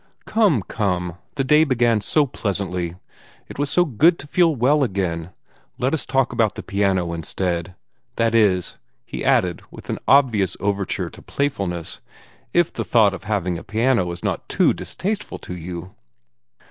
[0.25, 2.95] "Come, come the day began so pleasantly
[3.47, 5.29] it was so good to feel well again
[5.77, 7.75] let us talk about the piano instead.
[8.15, 11.99] That is," he added, with an obvious overture to playfulness,
[12.51, 15.93] "if the thought of having a piano is not too distasteful to you."